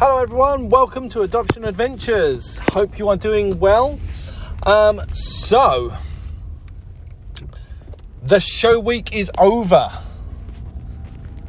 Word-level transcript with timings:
Hello, 0.00 0.16
everyone. 0.16 0.70
Welcome 0.70 1.10
to 1.10 1.20
Adoption 1.20 1.62
Adventures. 1.66 2.58
Hope 2.72 2.98
you 2.98 3.10
are 3.10 3.18
doing 3.18 3.60
well. 3.60 4.00
Um, 4.62 5.02
so, 5.12 5.92
the 8.22 8.40
show 8.40 8.78
week 8.78 9.14
is 9.14 9.30
over. 9.36 9.92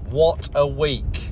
What 0.10 0.50
a 0.54 0.68
week! 0.68 1.30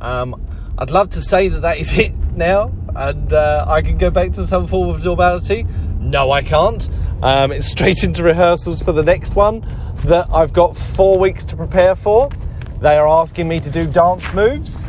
Um, 0.00 0.40
I'd 0.78 0.88
love 0.88 1.10
to 1.10 1.20
say 1.20 1.48
that 1.48 1.60
that 1.60 1.76
is 1.76 1.92
it 1.92 2.14
now, 2.34 2.72
and 2.94 3.34
uh, 3.34 3.66
I 3.68 3.82
can 3.82 3.98
go 3.98 4.08
back 4.08 4.32
to 4.32 4.46
some 4.46 4.66
form 4.66 4.88
of 4.88 5.04
normality. 5.04 5.66
No, 6.00 6.30
I 6.30 6.42
can't. 6.42 6.88
Um, 7.22 7.52
it's 7.52 7.66
straight 7.66 8.02
into 8.02 8.22
rehearsals 8.22 8.80
for 8.82 8.92
the 8.92 9.02
next 9.02 9.36
one 9.36 9.60
that 10.06 10.26
I've 10.32 10.54
got 10.54 10.74
four 10.74 11.18
weeks 11.18 11.44
to 11.44 11.54
prepare 11.56 11.94
for. 11.94 12.30
They 12.80 12.96
are 12.96 13.06
asking 13.06 13.46
me 13.46 13.60
to 13.60 13.68
do 13.68 13.86
dance 13.86 14.32
moves. 14.32 14.86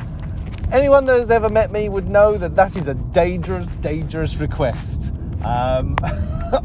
Anyone 0.71 1.05
that 1.05 1.17
has 1.17 1.31
ever 1.31 1.47
met 1.47 1.71
me 1.71 1.87
would 1.87 2.09
know 2.09 2.37
that 2.37 2.57
that 2.57 2.75
is 2.75 2.89
a 2.89 2.93
dangerous, 2.93 3.69
dangerous 3.79 4.35
request. 4.35 5.13
Um, 5.41 5.95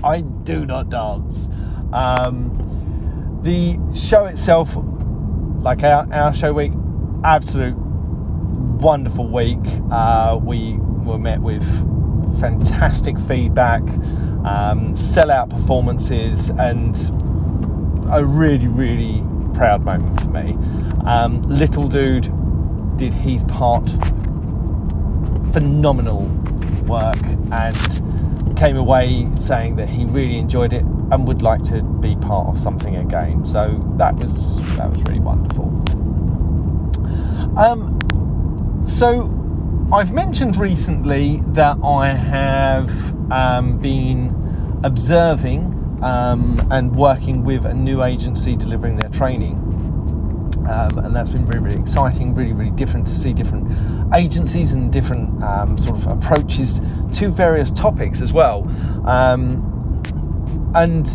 I 0.02 0.24
do 0.42 0.66
not 0.66 0.90
dance. 0.90 1.48
Um, 1.92 3.40
the 3.44 3.78
show 3.96 4.24
itself, 4.24 4.76
like 5.60 5.84
our, 5.84 6.12
our 6.12 6.34
show 6.34 6.52
week, 6.52 6.72
absolute 7.22 7.76
wonderful 7.76 9.28
week. 9.28 9.60
Uh, 9.92 10.36
we 10.42 10.78
were 10.78 11.18
met 11.18 11.40
with 11.40 11.62
fantastic 12.40 13.16
feedback, 13.20 13.82
um, 13.82 14.96
sellout 14.96 15.48
performances, 15.48 16.50
and 16.50 16.96
a 18.12 18.24
really, 18.24 18.66
really 18.66 19.22
proud 19.54 19.84
moment 19.84 20.20
for 20.20 20.28
me. 20.28 20.56
Um, 21.06 21.40
little 21.42 21.86
dude 21.86 22.32
did 22.96 23.12
his 23.12 23.44
part, 23.44 23.88
phenomenal 25.52 26.26
work, 26.86 27.22
and 27.52 28.56
came 28.56 28.76
away 28.76 29.28
saying 29.36 29.76
that 29.76 29.90
he 29.90 30.04
really 30.04 30.38
enjoyed 30.38 30.72
it 30.72 30.84
and 31.10 31.26
would 31.26 31.42
like 31.42 31.62
to 31.64 31.82
be 31.82 32.16
part 32.16 32.48
of 32.48 32.60
something 32.60 32.96
again. 32.96 33.44
So 33.44 33.82
that 33.98 34.14
was 34.16 34.58
that 34.76 34.90
was 34.90 35.02
really 35.02 35.20
wonderful. 35.20 35.64
Um, 37.56 37.98
so 38.86 39.30
I've 39.92 40.12
mentioned 40.12 40.56
recently 40.56 41.42
that 41.48 41.76
I 41.84 42.08
have 42.08 42.90
um, 43.30 43.78
been 43.78 44.80
observing 44.82 46.00
um, 46.02 46.66
and 46.70 46.96
working 46.96 47.44
with 47.44 47.66
a 47.66 47.74
new 47.74 48.02
agency 48.02 48.56
delivering 48.56 48.96
their 48.96 49.10
training. 49.10 49.71
Um, 50.68 50.98
and 50.98 51.14
that's 51.14 51.30
been 51.30 51.44
really, 51.46 51.60
really 51.60 51.80
exciting, 51.80 52.34
really, 52.34 52.52
really 52.52 52.70
different 52.70 53.06
to 53.08 53.14
see 53.14 53.32
different 53.32 54.14
agencies 54.14 54.72
and 54.72 54.92
different 54.92 55.42
um, 55.42 55.76
sort 55.76 55.96
of 55.96 56.06
approaches 56.06 56.80
to 57.14 57.30
various 57.30 57.72
topics 57.72 58.20
as 58.20 58.32
well. 58.32 58.68
Um, 59.08 59.68
and 60.74 61.06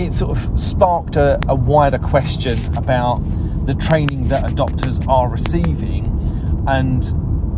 it 0.00 0.12
sort 0.12 0.36
of 0.36 0.60
sparked 0.60 1.16
a, 1.16 1.38
a 1.48 1.54
wider 1.54 1.98
question 1.98 2.58
about 2.76 3.18
the 3.66 3.74
training 3.74 4.28
that 4.28 4.44
adopters 4.44 5.06
are 5.06 5.28
receiving. 5.28 6.06
And 6.66 7.04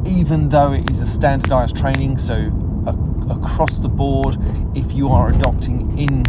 even 0.06 0.50
though 0.50 0.72
it 0.72 0.90
is 0.90 1.00
a 1.00 1.06
standardized 1.06 1.76
training, 1.76 2.18
so 2.18 2.34
a, 2.86 3.32
across 3.32 3.78
the 3.78 3.88
board, 3.88 4.36
if 4.74 4.92
you 4.92 5.08
are 5.08 5.30
adopting 5.30 5.98
in 5.98 6.26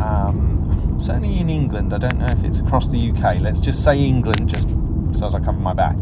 um, 0.00 0.55
certainly 0.98 1.38
in 1.38 1.48
England, 1.48 1.92
I 1.92 1.98
don't 1.98 2.18
know 2.18 2.28
if 2.28 2.42
it's 2.44 2.58
across 2.58 2.88
the 2.88 3.10
UK. 3.10 3.40
Let's 3.40 3.60
just 3.60 3.82
say 3.82 3.98
England, 3.98 4.48
just 4.48 4.68
so 5.18 5.26
as 5.26 5.34
I 5.34 5.40
cover 5.40 5.58
my 5.58 5.74
back. 5.74 5.96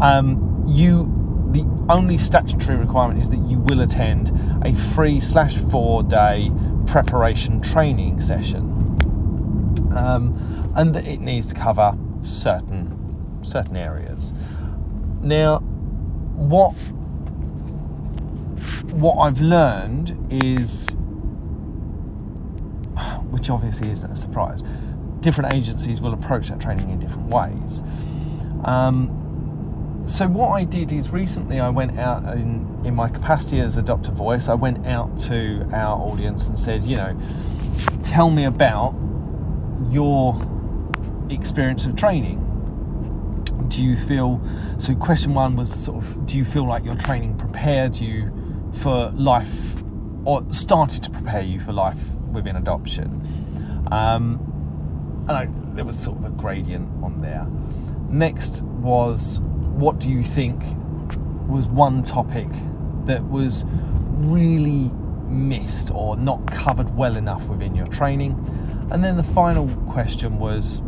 Um, 0.00 0.64
you, 0.66 1.12
the 1.52 1.64
only 1.92 2.18
statutory 2.18 2.76
requirement 2.76 3.20
is 3.20 3.28
that 3.30 3.38
you 3.38 3.58
will 3.58 3.80
attend 3.80 4.30
a 4.64 4.72
three 4.94 5.20
slash 5.20 5.56
four 5.70 6.02
day 6.02 6.50
preparation 6.86 7.60
training 7.60 8.20
session, 8.20 8.62
um, 9.96 10.72
and 10.76 10.94
that 10.94 11.06
it 11.06 11.20
needs 11.20 11.46
to 11.46 11.54
cover 11.54 11.96
certain 12.22 12.92
certain 13.42 13.76
areas. 13.76 14.32
Now, 15.22 15.58
what 15.58 16.72
what 18.92 19.16
I've 19.16 19.40
learned 19.40 20.32
is, 20.32 20.88
which 23.36 23.50
obviously 23.50 23.90
isn't 23.90 24.10
a 24.10 24.16
surprise, 24.16 24.62
different 25.20 25.52
agencies 25.52 26.00
will 26.00 26.14
approach 26.14 26.48
that 26.48 26.58
training 26.58 26.88
in 26.88 26.98
different 26.98 27.28
ways. 27.28 27.82
Um, 28.64 30.02
so 30.06 30.26
what 30.26 30.52
I 30.52 30.64
did 30.64 30.90
is 30.90 31.10
recently 31.10 31.60
I 31.60 31.68
went 31.68 31.98
out 31.98 32.24
in, 32.32 32.80
in 32.86 32.94
my 32.94 33.10
capacity 33.10 33.60
as 33.60 33.76
a 33.76 33.82
Voice. 33.82 34.48
I 34.48 34.54
went 34.54 34.86
out 34.86 35.18
to 35.24 35.68
our 35.70 36.00
audience 36.00 36.48
and 36.48 36.58
said, 36.58 36.84
you 36.84 36.96
know, 36.96 37.14
tell 38.02 38.30
me 38.30 38.44
about 38.44 38.94
your 39.90 40.40
experience 41.28 41.84
of 41.84 41.94
training. 41.94 42.42
Do 43.68 43.82
you 43.82 43.96
feel 43.96 44.40
so? 44.78 44.94
Question 44.94 45.34
one 45.34 45.56
was 45.56 45.70
sort 45.84 46.02
of, 46.02 46.26
do 46.26 46.38
you 46.38 46.44
feel 46.44 46.66
like 46.66 46.84
your 46.84 46.94
training 46.94 47.36
prepared 47.36 47.96
you 47.96 48.32
for 48.80 49.10
life, 49.10 49.52
or 50.24 50.42
started 50.54 51.02
to 51.02 51.10
prepare 51.10 51.42
you 51.42 51.60
for 51.60 51.72
life 51.72 51.98
within 52.36 52.54
adoption? 52.54 53.86
Um, 53.90 55.24
and 55.28 55.36
I, 55.36 55.48
there 55.74 55.84
was 55.84 55.98
sort 55.98 56.18
of 56.18 56.24
a 56.24 56.30
gradient 56.30 56.88
on 57.02 57.20
there. 57.20 57.46
Next 58.08 58.62
was 58.62 59.40
what 59.42 59.98
do 59.98 60.08
you 60.08 60.22
think 60.22 60.62
was 61.48 61.66
one 61.66 62.02
topic 62.04 62.48
that 63.06 63.28
was 63.28 63.64
really 63.66 64.90
missed 65.28 65.90
or 65.92 66.16
not 66.16 66.46
covered 66.52 66.96
well 66.96 67.16
enough 67.16 67.44
within 67.46 67.74
your 67.74 67.88
training? 67.88 68.32
And 68.92 69.02
then 69.02 69.16
the 69.16 69.24
final 69.24 69.68
question 69.90 70.38
was, 70.38 70.78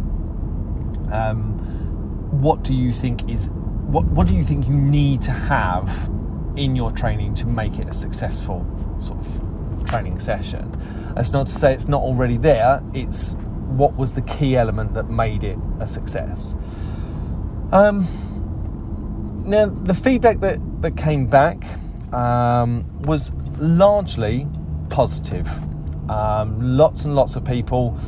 um, 1.12 1.58
what 2.31 2.62
do 2.62 2.75
you 2.75 2.92
think 2.92 3.28
is 3.28 3.48
what 3.88 4.04
what 4.04 4.26
do 4.26 4.34
you 4.34 4.44
think 4.44 4.69
you 4.69 4.75
need 4.75 5.22
to 5.22 5.31
have 5.31 5.88
in 6.56 6.76
your 6.76 6.92
training 6.92 7.34
to 7.34 7.47
make 7.47 7.78
it 7.78 7.88
a 7.88 7.94
successful 7.94 8.66
sort 9.00 9.19
of 9.19 9.47
training 9.88 10.21
session? 10.21 11.12
That's 11.15 11.32
not 11.32 11.47
to 11.49 11.53
say 11.53 11.72
it's 11.72 11.88
not 11.88 12.03
already 12.03 12.37
there. 12.37 12.82
It's 12.94 13.32
what 13.69 13.97
was 13.97 14.12
the 14.12 14.22
key 14.22 14.56
element 14.56 14.94
that 14.94 15.10
made 15.10 15.44
it 15.44 15.59
a 15.81 15.87
success. 15.87 16.54
Um, 17.72 18.06
now, 19.47 19.66
the 19.66 19.94
feedback 19.94 20.41
that, 20.41 20.59
that 20.82 20.97
came 20.97 21.26
back 21.26 21.65
um, 22.12 22.84
was 23.03 23.32
largely 23.59 24.47
positive. 24.91 25.49
Um, 26.10 26.76
lots 26.76 27.05
and 27.05 27.15
lots 27.15 27.37
of 27.37 27.44
people 27.44 27.99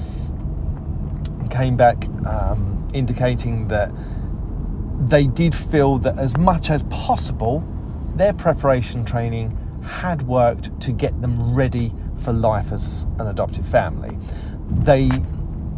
came 1.50 1.76
back 1.76 2.06
um, 2.26 2.88
indicating 2.94 3.68
that 3.68 3.90
they 5.08 5.26
did 5.26 5.54
feel 5.54 5.98
that 5.98 6.18
as 6.18 6.36
much 6.36 6.70
as 6.70 6.82
possible, 6.84 7.64
their 8.16 8.32
preparation 8.32 9.04
training 9.04 9.56
had 9.90 10.22
worked 10.22 10.80
to 10.80 10.92
get 10.92 11.20
them 11.20 11.54
ready 11.54 11.92
for 12.22 12.32
life 12.32 12.70
as 12.70 13.04
an 13.18 13.26
adopted 13.26 13.66
family. 13.66 14.16
They 14.84 15.08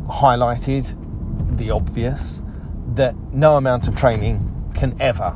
highlighted 0.06 0.96
the 1.56 1.70
obvious 1.70 2.42
that 2.94 3.16
no 3.32 3.56
amount 3.56 3.88
of 3.88 3.96
training 3.96 4.48
can 4.74 5.00
ever 5.00 5.34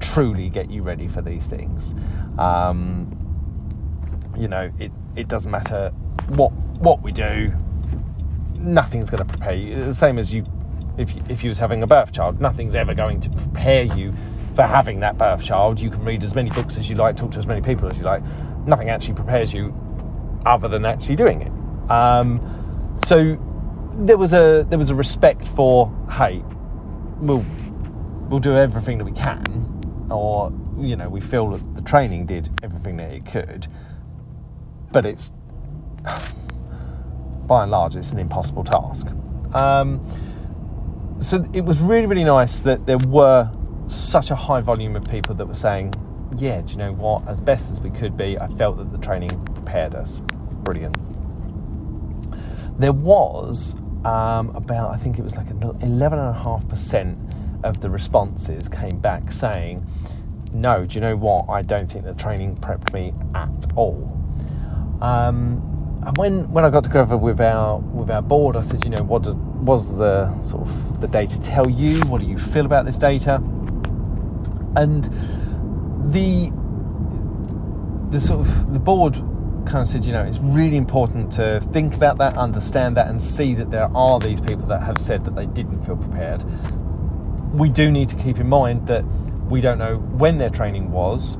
truly 0.00 0.50
get 0.50 0.70
you 0.70 0.82
ready 0.82 1.08
for 1.08 1.22
these 1.22 1.46
things. 1.46 1.94
Um, 2.38 3.14
you 4.36 4.46
know, 4.46 4.70
it, 4.78 4.92
it 5.16 5.28
doesn't 5.28 5.50
matter 5.50 5.90
what 6.28 6.52
what 6.78 7.02
we 7.02 7.12
do. 7.12 7.52
Nothing's 8.54 9.08
going 9.08 9.26
to 9.26 9.28
prepare 9.28 9.54
you. 9.54 9.84
The 9.86 9.94
same 9.94 10.18
as 10.18 10.32
you, 10.32 10.44
if 10.98 11.14
you, 11.14 11.22
if 11.28 11.42
you 11.42 11.48
was 11.48 11.58
having 11.58 11.82
a 11.82 11.86
birth 11.86 12.12
child, 12.12 12.40
nothing's 12.40 12.74
ever 12.74 12.94
going 12.94 13.20
to 13.22 13.30
prepare 13.30 13.84
you 13.84 14.12
for 14.58 14.64
having 14.64 14.98
that 14.98 15.16
birth 15.16 15.44
child. 15.44 15.78
You 15.78 15.88
can 15.88 16.04
read 16.04 16.24
as 16.24 16.34
many 16.34 16.50
books 16.50 16.76
as 16.78 16.90
you 16.90 16.96
like, 16.96 17.16
talk 17.16 17.30
to 17.30 17.38
as 17.38 17.46
many 17.46 17.60
people 17.60 17.88
as 17.88 17.96
you 17.96 18.02
like. 18.02 18.24
Nothing 18.66 18.90
actually 18.90 19.14
prepares 19.14 19.52
you, 19.52 19.72
other 20.44 20.66
than 20.66 20.84
actually 20.84 21.14
doing 21.14 21.42
it. 21.42 21.90
Um, 21.92 22.98
so 23.06 23.38
there 24.00 24.18
was 24.18 24.32
a 24.32 24.66
there 24.68 24.78
was 24.80 24.90
a 24.90 24.96
respect 24.96 25.46
for 25.46 25.94
hey, 26.10 26.42
we'll 27.20 27.46
we'll 28.28 28.40
do 28.40 28.56
everything 28.56 28.98
that 28.98 29.04
we 29.04 29.12
can, 29.12 30.08
or 30.10 30.52
you 30.76 30.96
know 30.96 31.08
we 31.08 31.20
feel 31.20 31.50
that 31.50 31.76
the 31.76 31.82
training 31.82 32.26
did 32.26 32.50
everything 32.64 32.96
that 32.96 33.12
it 33.12 33.26
could, 33.26 33.68
but 34.90 35.06
it's 35.06 35.30
by 37.46 37.62
and 37.62 37.70
large 37.70 37.94
it's 37.94 38.10
an 38.10 38.18
impossible 38.18 38.64
task. 38.64 39.06
Um, 39.54 40.00
so 41.20 41.48
it 41.52 41.60
was 41.60 41.78
really 41.78 42.06
really 42.06 42.24
nice 42.24 42.58
that 42.58 42.84
there 42.86 42.98
were 42.98 43.48
such 43.88 44.30
a 44.30 44.36
high 44.36 44.60
volume 44.60 44.96
of 44.96 45.04
people 45.04 45.34
that 45.34 45.46
were 45.46 45.54
saying, 45.54 45.94
yeah, 46.36 46.60
do 46.60 46.72
you 46.72 46.78
know 46.78 46.92
what? 46.92 47.26
As 47.26 47.40
best 47.40 47.70
as 47.70 47.80
we 47.80 47.90
could 47.90 48.16
be, 48.16 48.38
I 48.38 48.48
felt 48.48 48.76
that 48.78 48.92
the 48.92 48.98
training 48.98 49.44
prepared 49.54 49.94
us. 49.94 50.20
Brilliant. 50.62 50.96
There 52.78 52.92
was 52.92 53.74
um, 54.04 54.50
about, 54.54 54.90
I 54.90 54.98
think 54.98 55.18
it 55.18 55.22
was 55.22 55.36
like 55.36 55.48
11.5% 55.48 57.64
of 57.64 57.80
the 57.80 57.90
responses 57.90 58.68
came 58.68 59.00
back 59.00 59.32
saying 59.32 59.84
no, 60.52 60.86
do 60.86 60.94
you 60.94 61.00
know 61.00 61.16
what? 61.16 61.48
I 61.48 61.62
don't 61.62 61.90
think 61.90 62.04
the 62.04 62.14
training 62.14 62.56
prepped 62.56 62.92
me 62.92 63.12
at 63.34 63.50
all. 63.76 64.14
Um, 65.00 65.62
and 66.06 66.16
when, 66.16 66.50
when 66.50 66.64
I 66.64 66.70
got 66.70 66.84
together 66.84 67.16
with 67.16 67.40
our 67.40 67.78
with 67.78 68.10
our 68.10 68.22
board, 68.22 68.56
I 68.56 68.62
said, 68.62 68.84
you 68.84 68.90
know, 68.90 69.02
what 69.02 69.22
does 69.22 69.34
was 69.34 69.96
the 69.96 70.32
sort 70.44 70.62
of 70.62 71.00
the 71.00 71.08
data 71.08 71.38
tell 71.40 71.68
you? 71.68 72.00
What 72.02 72.20
do 72.20 72.26
you 72.26 72.38
feel 72.38 72.64
about 72.64 72.86
this 72.86 72.96
data? 72.96 73.42
And 74.76 75.04
the 76.12 76.52
the 78.10 78.20
sort 78.20 78.40
of 78.40 78.72
the 78.72 78.78
board 78.78 79.14
kind 79.66 79.82
of 79.82 79.88
said, 79.88 80.04
you 80.04 80.12
know, 80.12 80.22
it's 80.22 80.38
really 80.38 80.76
important 80.76 81.30
to 81.32 81.60
think 81.72 81.94
about 81.94 82.16
that, 82.18 82.36
understand 82.36 82.96
that, 82.96 83.08
and 83.08 83.22
see 83.22 83.54
that 83.54 83.70
there 83.70 83.90
are 83.94 84.18
these 84.18 84.40
people 84.40 84.66
that 84.66 84.82
have 84.82 84.98
said 84.98 85.24
that 85.26 85.34
they 85.34 85.46
didn't 85.46 85.84
feel 85.84 85.96
prepared. 85.96 86.42
We 87.52 87.68
do 87.68 87.90
need 87.90 88.08
to 88.08 88.16
keep 88.16 88.38
in 88.38 88.48
mind 88.48 88.86
that 88.88 89.04
we 89.50 89.60
don't 89.60 89.78
know 89.78 89.96
when 89.96 90.38
their 90.38 90.50
training 90.50 90.90
was, 90.90 91.36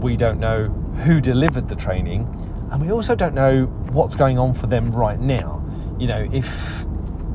we 0.00 0.16
don't 0.16 0.40
know 0.40 0.68
who 1.04 1.20
delivered 1.20 1.68
the 1.68 1.76
training, 1.76 2.26
and 2.72 2.80
we 2.80 2.90
also 2.90 3.14
don't 3.14 3.34
know 3.34 3.64
what's 3.92 4.16
going 4.16 4.38
on 4.38 4.54
for 4.54 4.66
them 4.66 4.90
right 4.92 5.20
now. 5.20 5.64
You 5.98 6.06
know, 6.06 6.28
if 6.32 6.48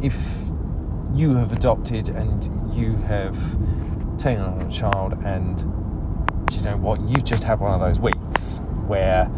if 0.02 0.16
you 1.14 1.36
have 1.36 1.54
adopted 1.54 2.10
and 2.10 2.76
you 2.76 2.96
have 3.08 3.36
taken 4.20 4.42
on 4.42 4.62
a 4.62 4.72
child 4.72 5.14
and 5.24 5.60
you 6.54 6.62
know 6.62 6.78
what, 6.78 7.02
you've 7.02 7.26
just 7.26 7.44
had 7.44 7.60
one 7.60 7.74
of 7.74 7.80
those 7.80 8.00
weeks 8.00 8.60
where 8.88 9.30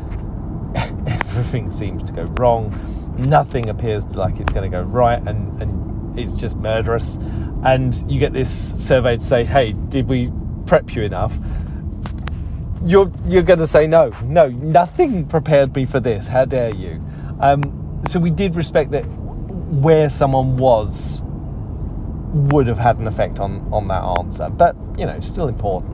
everything 0.75 1.71
seems 1.71 2.03
to 2.03 2.12
go 2.12 2.24
wrong, 2.39 3.15
nothing 3.18 3.69
appears 3.69 4.06
like 4.07 4.39
it's 4.39 4.51
going 4.51 4.69
to 4.69 4.77
go 4.77 4.83
right, 4.83 5.25
and, 5.27 5.62
and 5.62 6.19
it's 6.19 6.39
just 6.39 6.57
murderous. 6.57 7.18
And 7.63 8.09
you 8.12 8.19
get 8.19 8.33
this 8.33 8.74
survey 8.77 9.18
to 9.18 9.24
say, 9.24 9.45
hey, 9.45 9.74
did 9.74 10.07
we 10.07 10.31
prep 10.65 10.94
you 10.94 11.03
enough? 11.03 11.33
You're, 12.83 13.12
you're 13.25 13.44
going 13.44 13.59
to 13.59 13.68
say 13.68 13.88
no, 13.88 14.09
no, 14.23 14.50
nothing 14.50 15.25
prepared 15.27 15.75
me 15.75 15.85
for 15.85 16.00
this. 16.00 16.27
How 16.27 16.45
dare 16.45 16.73
you? 16.73 17.03
Um, 17.39 18.01
so 18.07 18.19
we 18.19 18.30
did 18.30 18.56
respect 18.56 18.91
that 18.91 19.03
where 19.03 20.09
someone 20.09 20.57
was 20.57 21.21
would 22.37 22.67
have 22.67 22.77
had 22.77 22.97
an 22.97 23.07
effect 23.07 23.39
on, 23.39 23.67
on 23.71 23.87
that 23.87 24.03
answer, 24.19 24.49
but 24.49 24.75
you 24.97 25.05
know, 25.05 25.19
still 25.21 25.47
important. 25.47 25.93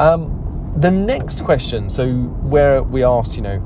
Um, 0.00 0.74
the 0.76 0.90
next 0.90 1.44
question, 1.44 1.88
so 1.88 2.08
where 2.08 2.82
we 2.82 3.04
asked, 3.04 3.36
you 3.36 3.42
know, 3.42 3.58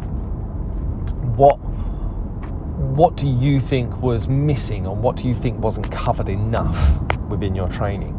what 1.37 1.57
what 1.57 3.17
do 3.17 3.29
you 3.29 3.61
think 3.61 4.03
was 4.03 4.29
missing, 4.29 4.87
or 4.87 4.95
what 4.95 5.17
do 5.17 5.27
you 5.27 5.35
think 5.35 5.59
wasn't 5.61 5.91
covered 5.91 6.29
enough 6.29 7.01
within 7.29 7.55
your 7.55 7.69
training? 7.69 8.15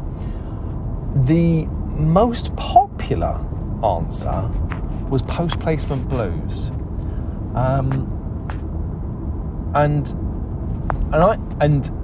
The 1.25 1.65
most 2.01 2.55
popular 2.55 3.39
answer 3.83 4.49
was 5.09 5.21
post 5.23 5.59
placement 5.59 6.07
blues, 6.07 6.67
um, 7.55 8.07
and 9.75 10.09
and 11.11 11.15
I 11.15 11.37
and 11.61 11.98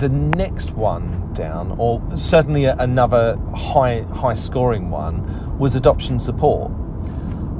the 0.00 0.08
next 0.08 0.70
one 0.70 1.32
down, 1.34 1.76
or 1.78 2.02
certainly 2.16 2.64
another 2.64 3.38
high 3.54 4.02
high 4.02 4.34
scoring 4.34 4.90
one, 4.90 5.58
was 5.58 5.74
adoption 5.74 6.18
support. 6.18 6.72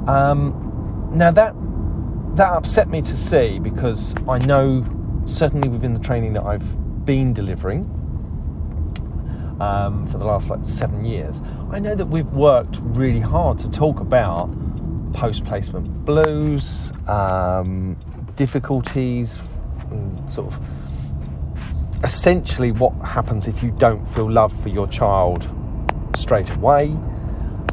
Um, 0.07 1.09
now 1.13 1.31
that 1.31 1.53
that 2.35 2.51
upset 2.51 2.89
me 2.89 3.01
to 3.01 3.15
see 3.15 3.59
because 3.59 4.15
I 4.27 4.39
know 4.39 4.85
certainly 5.25 5.69
within 5.69 5.93
the 5.93 5.99
training 5.99 6.33
that 6.33 6.43
I've 6.43 7.05
been 7.05 7.33
delivering 7.33 7.81
um, 9.59 10.07
for 10.11 10.17
the 10.17 10.25
last 10.25 10.49
like 10.49 10.65
seven 10.65 11.05
years, 11.05 11.41
I 11.71 11.77
know 11.77 11.93
that 11.93 12.07
we've 12.07 12.31
worked 12.33 12.77
really 12.81 13.19
hard 13.19 13.59
to 13.59 13.69
talk 13.69 13.99
about 13.99 14.49
post 15.13 15.45
placement 15.45 16.05
blues, 16.05 16.91
um, 17.07 17.95
difficulties, 18.35 19.37
sort 20.29 20.47
of 20.47 20.59
essentially 22.03 22.71
what 22.71 22.93
happens 23.05 23.47
if 23.47 23.61
you 23.61 23.71
don't 23.71 24.05
feel 24.05 24.29
love 24.29 24.53
for 24.61 24.69
your 24.69 24.87
child 24.87 25.49
straight 26.15 26.49
away 26.51 26.87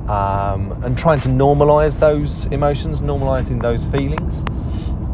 um, 0.09 0.73
and 0.85 0.97
trying 0.99 1.21
to 1.21 1.29
normalize 1.29 1.99
those 1.99 2.47
emotions, 2.47 3.03
normalizing 3.03 3.61
those 3.61 3.85
feelings. 3.87 4.45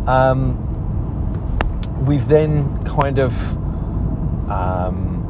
Um, 0.08 0.60
we've 2.04 2.28
then 2.28 2.82
kind 2.84 3.18
of 3.18 3.32
um, 4.50 5.22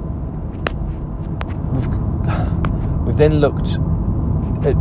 we've, 1.72 3.06
we've 3.06 3.16
then 3.16 3.40
looked 3.40 3.78
at, 4.66 4.76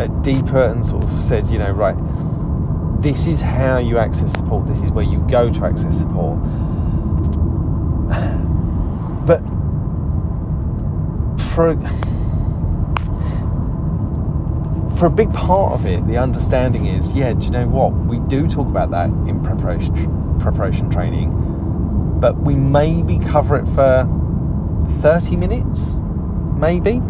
at 0.00 0.22
deeper 0.22 0.64
and 0.64 0.86
sort 0.86 1.04
of 1.04 1.22
said, 1.22 1.46
you 1.48 1.58
know, 1.58 1.70
right, 1.70 1.96
this 3.02 3.26
is 3.26 3.40
how 3.40 3.78
you 3.78 3.98
access 3.98 4.32
support. 4.32 4.66
This 4.66 4.80
is 4.82 4.90
where 4.90 5.04
you 5.04 5.18
go 5.28 5.50
to 5.52 5.64
access 5.64 5.98
support 5.98 6.38
but 8.08 9.42
for 11.54 11.70
a, 11.70 11.76
for 14.96 15.06
a 15.06 15.10
big 15.10 15.32
part 15.32 15.72
of 15.72 15.86
it, 15.86 16.06
the 16.06 16.16
understanding 16.16 16.86
is, 16.86 17.12
yeah, 17.12 17.32
do 17.32 17.44
you 17.44 17.50
know 17.50 17.68
what? 17.68 17.92
We 17.92 18.18
do 18.28 18.48
talk 18.48 18.66
about 18.68 18.90
that 18.90 19.06
in 19.28 19.42
preparation 19.42 20.38
preparation 20.38 20.88
training, 20.88 22.18
but 22.20 22.38
we 22.38 22.54
maybe 22.54 23.18
cover 23.18 23.56
it 23.56 23.66
for 23.74 24.06
30 25.00 25.36
minutes, 25.36 25.96
maybe. 26.56 27.02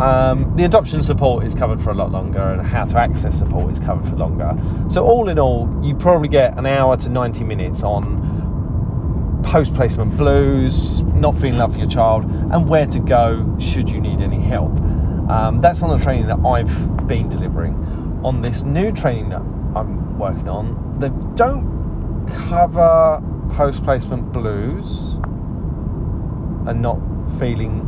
Um, 0.00 0.52
the 0.56 0.64
adoption 0.64 1.02
support 1.02 1.44
is 1.44 1.54
covered 1.54 1.80
for 1.80 1.90
a 1.90 1.94
lot 1.94 2.10
longer, 2.10 2.40
and 2.40 2.66
how 2.66 2.84
to 2.84 2.98
access 2.98 3.38
support 3.38 3.72
is 3.72 3.78
covered 3.80 4.08
for 4.08 4.16
longer. 4.16 4.56
So, 4.90 5.04
all 5.04 5.28
in 5.28 5.38
all, 5.38 5.68
you 5.82 5.94
probably 5.94 6.28
get 6.28 6.58
an 6.58 6.66
hour 6.66 6.96
to 6.96 7.08
90 7.08 7.44
minutes 7.44 7.82
on 7.82 8.33
post 9.54 9.72
placement 9.72 10.16
blues, 10.16 11.02
not 11.02 11.32
feeling 11.36 11.58
love 11.58 11.74
for 11.74 11.78
your 11.78 11.88
child, 11.88 12.24
and 12.24 12.68
where 12.68 12.86
to 12.86 12.98
go 12.98 13.56
should 13.60 13.88
you 13.88 14.00
need 14.00 14.20
any 14.20 14.40
help. 14.40 14.72
Um, 15.30 15.60
that's 15.60 15.80
on 15.80 15.96
the 15.96 16.04
training 16.04 16.26
that 16.26 16.44
I've 16.44 17.06
been 17.06 17.28
delivering. 17.28 17.76
On 18.24 18.42
this 18.42 18.64
new 18.64 18.90
training 18.90 19.28
that 19.28 19.42
I'm 19.76 20.18
working 20.18 20.48
on, 20.48 20.98
they 20.98 21.10
don't 21.36 22.26
cover 22.48 23.22
post 23.54 23.84
placement 23.84 24.32
blues 24.32 25.18
and 26.66 26.82
not 26.82 26.98
feeling 27.38 27.78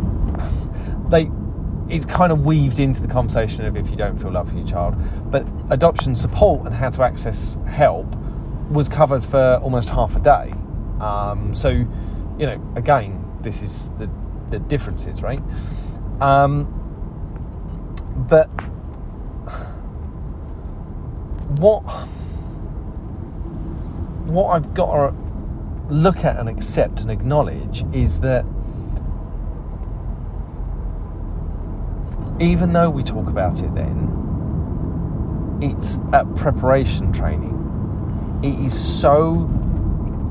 they 1.10 1.32
it's 1.92 2.06
kind 2.06 2.30
of 2.30 2.44
weaved 2.44 2.78
into 2.78 3.00
the 3.00 3.08
conversation 3.08 3.64
of 3.64 3.76
if 3.76 3.90
you 3.90 3.96
don't 3.96 4.18
feel 4.20 4.30
love 4.30 4.48
for 4.48 4.56
your 4.56 4.66
child 4.68 4.94
but 5.32 5.44
adoption 5.70 6.14
support 6.14 6.64
and 6.64 6.74
how 6.74 6.90
to 6.90 7.02
access 7.02 7.56
help 7.66 8.06
was 8.70 8.88
covered 8.88 9.24
for 9.24 9.56
almost 9.64 9.88
half 9.88 10.14
a 10.14 10.20
day 10.20 10.52
um, 11.00 11.52
so, 11.54 11.70
you 11.70 12.46
know, 12.46 12.72
again, 12.76 13.22
this 13.42 13.62
is 13.62 13.88
the, 13.98 14.10
the 14.50 14.58
differences, 14.58 15.22
right? 15.22 15.42
Um, 16.20 16.64
but 18.28 18.46
what 21.58 21.82
what 24.26 24.48
I've 24.50 24.74
got 24.74 24.92
to 24.92 25.14
look 25.88 26.24
at 26.24 26.38
and 26.38 26.48
accept 26.48 27.02
and 27.02 27.10
acknowledge 27.10 27.84
is 27.94 28.20
that 28.20 28.44
even 32.40 32.72
though 32.72 32.90
we 32.90 33.02
talk 33.02 33.28
about 33.28 33.60
it 33.60 33.74
then, 33.74 35.58
it's 35.62 35.98
at 36.12 36.34
preparation 36.34 37.12
training. 37.12 37.54
It 38.42 38.66
is 38.66 39.00
so 39.00 39.48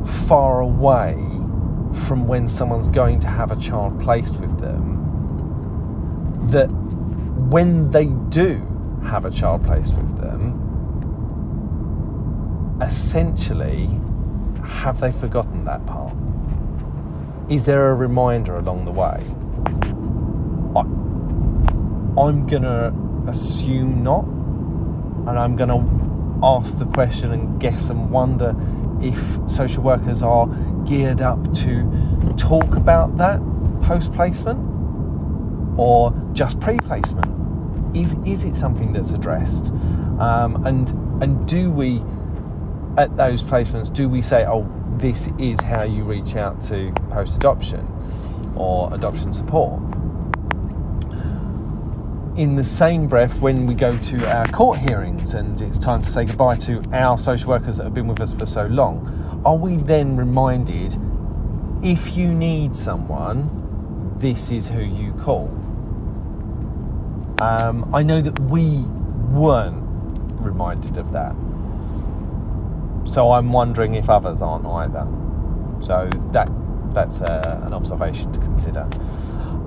far 0.05 0.61
away 0.61 1.13
from 2.07 2.27
when 2.27 2.47
someone's 2.47 2.87
going 2.87 3.19
to 3.21 3.27
have 3.27 3.51
a 3.51 3.55
child 3.55 3.99
placed 4.01 4.35
with 4.35 4.59
them 4.59 4.95
that 6.49 6.67
when 6.67 7.91
they 7.91 8.05
do 8.29 8.61
have 9.03 9.25
a 9.25 9.31
child 9.31 9.63
placed 9.63 9.93
with 9.95 10.17
them, 10.19 10.61
essentially, 12.81 13.89
have 14.63 14.99
they 14.99 15.11
forgotten 15.11 15.65
that 15.65 15.85
part? 15.85 16.13
Is 17.49 17.63
there 17.63 17.91
a 17.91 17.93
reminder 17.95 18.57
along 18.57 18.85
the 18.85 18.91
way? 18.91 19.23
I, 20.75 20.81
I'm 22.21 22.47
gonna 22.47 22.93
assume 23.27 24.03
not, 24.03 24.25
and 24.25 25.39
I'm 25.39 25.55
gonna 25.55 25.83
ask 26.43 26.77
the 26.77 26.85
question 26.85 27.31
and 27.31 27.59
guess 27.59 27.89
and 27.89 28.11
wonder 28.11 28.55
if 29.01 29.17
social 29.49 29.83
workers 29.83 30.21
are 30.21 30.47
geared 30.85 31.21
up 31.21 31.41
to 31.55 32.35
talk 32.37 32.75
about 32.75 33.17
that 33.17 33.39
post 33.83 34.13
placement 34.13 34.59
or 35.77 36.13
just 36.33 36.59
pre 36.59 36.77
placement. 36.77 37.31
Is, 37.95 38.15
is 38.25 38.43
it 38.43 38.55
something 38.55 38.91
that's 38.93 39.11
addressed? 39.11 39.67
Um, 40.19 40.65
and, 40.65 40.89
and 41.23 41.47
do 41.47 41.71
we, 41.71 42.03
at 42.97 43.15
those 43.15 43.41
placements, 43.41 43.93
do 43.93 44.09
we 44.09 44.21
say, 44.21 44.45
oh, 44.45 44.69
this 44.97 45.29
is 45.39 45.59
how 45.61 45.83
you 45.83 46.03
reach 46.03 46.35
out 46.35 46.61
to 46.63 46.93
post 47.09 47.35
adoption 47.35 47.87
or 48.55 48.93
adoption 48.93 49.31
support? 49.33 49.81
In 52.37 52.55
the 52.55 52.63
same 52.63 53.07
breath, 53.07 53.39
when 53.39 53.65
we 53.65 53.73
go 53.73 53.97
to 53.97 54.29
our 54.29 54.47
court 54.49 54.79
hearings 54.79 55.33
and 55.33 55.61
it's 55.61 55.79
time 55.79 56.03
to 56.03 56.09
say 56.09 56.25
goodbye 56.25 56.57
to 56.57 56.83
our 56.91 57.17
social 57.17 57.47
workers 57.49 57.77
that 57.77 57.85
have 57.85 57.93
been 57.93 58.07
with 58.07 58.19
us 58.19 58.33
for 58.33 58.45
so 58.45 58.65
long, 58.65 59.41
are 59.45 59.55
we 59.55 59.77
then 59.77 60.17
reminded 60.17 60.97
if 61.81 62.17
you 62.17 62.27
need 62.27 62.75
someone, 62.75 64.13
this 64.17 64.51
is 64.51 64.67
who 64.67 64.81
you 64.81 65.13
call? 65.23 65.47
Um, 67.41 67.89
I 67.93 68.03
know 68.03 68.21
that 68.21 68.37
we 68.39 68.79
weren't 69.31 69.83
reminded 70.41 70.97
of 70.97 71.11
that. 71.13 71.35
So 73.09 73.31
I'm 73.31 73.53
wondering 73.53 73.95
if 73.95 74.09
others 74.09 74.41
aren't 74.41 74.65
either. 74.65 75.07
So 75.81 76.09
that 76.31 76.49
that's 76.93 77.21
uh, 77.21 77.61
an 77.65 77.73
observation 77.73 78.31
to 78.31 78.39
consider. 78.39 78.87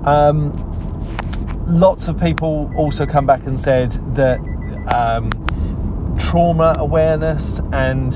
Um, 0.04 0.52
lots 1.68 2.08
of 2.08 2.18
people 2.18 2.72
also 2.76 3.06
come 3.06 3.26
back 3.26 3.46
and 3.46 3.58
said 3.58 3.92
that 4.14 4.38
um, 4.88 5.30
trauma 6.18 6.74
awareness 6.78 7.60
and 7.72 8.12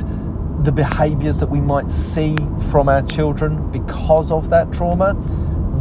the 0.65 0.73
behaviours 0.73 1.39
that 1.39 1.49
we 1.49 1.61
might 1.61 1.93
see 1.93 2.35
from 2.71 2.89
our 2.89 3.03
children 3.03 3.71
because 3.71 4.31
of 4.31 4.49
that 4.51 4.73
trauma 4.73 5.15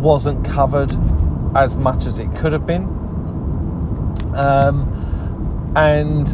wasn't 0.01 0.43
covered 0.45 0.95
as 1.55 1.75
much 1.75 2.05
as 2.05 2.19
it 2.19 2.33
could 2.35 2.51
have 2.51 2.65
been. 2.65 2.83
Um, 4.35 5.73
and 5.75 6.27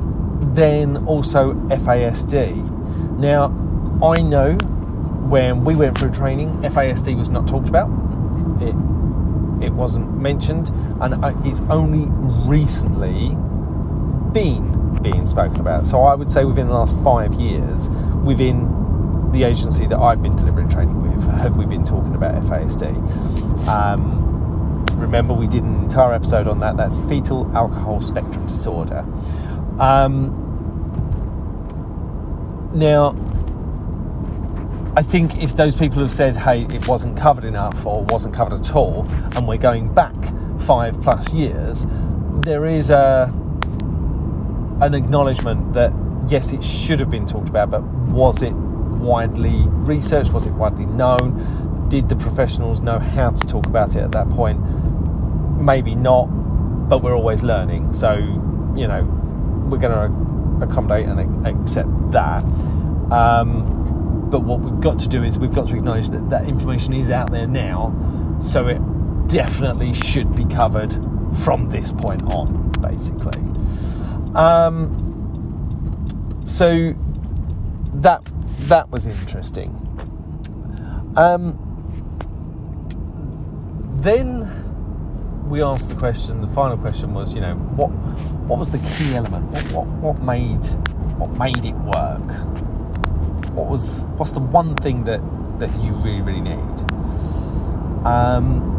then 0.56 1.06
also 1.06 1.54
FASD. 1.54 3.20
Now, 3.20 3.46
I 4.04 4.22
know 4.22 4.54
when 4.54 5.66
we 5.66 5.76
went 5.76 5.98
through 5.98 6.12
training, 6.12 6.50
FASD 6.62 7.18
was 7.18 7.30
not 7.30 7.48
talked 7.48 7.68
about. 7.68 7.90
It 8.62 8.76
it 9.62 9.74
wasn't 9.74 10.16
mentioned, 10.18 10.68
and 11.02 11.46
it's 11.46 11.60
only 11.70 12.08
recently 12.48 13.30
been 14.32 15.00
being 15.02 15.28
spoken 15.28 15.60
about. 15.60 15.88
So 15.88 16.04
I 16.04 16.16
would 16.16 16.32
say 16.32 16.46
within 16.46 16.68
the 16.68 16.74
last 16.74 16.96
five 17.04 17.34
years, 17.34 17.90
within 18.24 19.32
the 19.32 19.44
agency 19.44 19.86
that 19.88 19.98
I've 19.98 20.22
been 20.22 20.36
delivering 20.36 20.70
training 20.70 21.02
with, 21.02 21.24
have 21.40 21.58
we 21.58 21.66
been 21.66 21.86
talking 21.86 22.16
about 22.16 22.42
FASD? 22.44 23.68
Um, 23.68 24.86
remember, 24.94 25.34
we 25.34 25.48
did 25.48 25.64
an 25.64 25.84
entire 25.84 26.14
episode 26.14 26.48
on 26.48 26.60
that. 26.60 26.78
That's 26.78 26.98
fetal 27.10 27.52
alcohol 27.56 28.02
spectrum 28.02 28.48
disorder. 28.48 29.06
Um, 29.80 30.44
now, 32.74 33.16
I 34.96 35.04
think 35.04 35.38
if 35.38 35.56
those 35.56 35.76
people 35.76 36.02
have 36.02 36.12
said, 36.12 36.36
hey, 36.36 36.64
it 36.74 36.88
wasn't 36.88 37.18
covered 37.18 37.44
enough 37.46 37.86
or 37.86 38.04
wasn't 38.06 38.34
covered 38.34 38.60
at 38.60 38.76
all, 38.76 39.08
and 39.34 39.48
we're 39.48 39.58
going 39.58 39.94
back 39.94 40.16
five 40.66 41.00
plus 41.02 41.32
years, 41.34 41.86
there 42.42 42.66
is 42.66 42.90
a 42.90 43.34
an 44.82 44.94
acknowledgement 44.94 45.74
that 45.74 45.92
yes, 46.28 46.52
it 46.52 46.64
should 46.64 47.00
have 47.00 47.10
been 47.10 47.26
talked 47.26 47.50
about, 47.50 47.72
but 47.72 47.84
was 47.84 48.42
it 48.42 48.54
widely 48.54 49.64
researched? 49.68 50.32
Was 50.32 50.46
it 50.46 50.52
widely 50.52 50.86
known? 50.86 51.88
Did 51.90 52.10
the 52.10 52.16
professionals 52.16 52.82
know 52.82 53.00
how 53.00 53.32
to 53.32 53.48
talk 53.48 53.66
about 53.66 53.96
it 53.96 54.00
at 54.00 54.12
that 54.12 54.30
point? 54.32 54.60
Maybe 55.58 55.96
not, 55.96 56.26
but 56.90 57.02
we're 57.02 57.16
always 57.16 57.44
learning. 57.44 57.94
So, 57.94 58.16
you 58.76 58.88
know, 58.88 59.04
we're 59.70 59.78
going 59.78 59.94
to 59.94 60.64
accommodate 60.66 61.06
and 61.08 61.48
accept 61.48 61.90
that. 62.12 62.44
Um, 63.12 64.28
but 64.30 64.42
what 64.42 64.60
we've 64.60 64.82
got 64.82 65.00
to 65.00 65.08
do 65.08 65.24
is 65.24 65.38
we've 65.38 65.54
got 65.54 65.68
to 65.68 65.76
acknowledge 65.76 66.10
that 66.10 66.30
that 66.30 66.48
information 66.48 66.94
is 66.94 67.10
out 67.10 67.32
there 67.32 67.48
now, 67.48 67.94
so 68.44 68.68
it 68.68 68.82
definitely 69.28 69.94
should 69.94 70.36
be 70.36 70.46
covered 70.46 70.94
from 71.44 71.70
this 71.70 71.94
point 71.94 72.24
on, 72.24 72.72
basically. 72.82 73.40
Um, 74.36 75.04
so 76.46 76.94
that 77.96 78.22
that 78.62 78.90
was 78.90 79.06
interesting. 79.06 79.72
Um, 81.16 81.64
then 84.02 85.50
we 85.50 85.62
asked 85.62 85.90
the 85.90 85.96
question. 85.96 86.42
The 86.42 86.48
final 86.48 86.78
question 86.78 87.14
was, 87.14 87.34
you 87.34 87.42
know, 87.42 87.56
what 87.56 87.90
what 88.48 88.60
was 88.60 88.70
the 88.70 88.80
key 88.80 89.16
element? 89.16 89.46
What 89.52 89.72
what, 89.72 89.88
what 89.88 90.22
made 90.22 90.66
what 91.18 91.32
made 91.38 91.66
it 91.66 91.76
work? 91.76 92.58
what 93.58 93.68
was 93.68 94.02
what's 94.18 94.32
the 94.34 94.40
one 94.40 94.76
thing 94.76 95.04
that 95.06 95.20
that 95.60 95.74
you 95.82 95.92
really 95.94 96.22
really 96.22 96.42
need? 96.42 96.92
Um, 98.06 98.77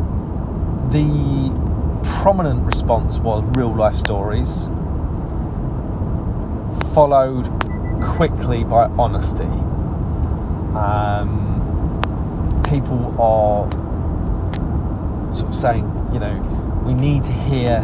the 0.91 1.51
prominent 2.23 2.63
response 2.65 3.19
was 3.19 3.45
real 3.57 3.75
life 3.75 3.97
stories, 3.97 4.67
followed 6.95 7.47
quickly 8.03 8.65
by 8.65 8.85
honesty. 8.99 9.45
Um, 10.75 12.63
people 12.69 13.15
are 13.21 13.71
sort 15.35 15.51
of 15.51 15.55
saying, 15.55 15.85
you 16.13 16.21
know, 16.21 16.83
we 16.87 16.95
need 16.95 17.23
to 17.25 17.33
hear 17.33 17.83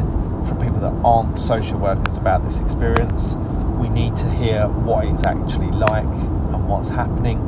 from 0.48 0.58
people 0.60 0.80
that 0.80 0.94
aren't 1.04 1.38
social 1.38 1.78
workers 1.78 2.16
about 2.16 2.42
this 2.48 2.58
experience. 2.58 3.34
We 3.78 3.90
need 3.90 4.16
to 4.16 4.30
hear 4.30 4.66
what 4.68 5.04
it's 5.04 5.24
actually 5.24 5.70
like 5.72 6.04
and 6.04 6.68
what's 6.68 6.88
happening, 6.88 7.38